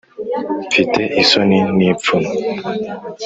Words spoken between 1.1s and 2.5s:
isoni n ipfunwe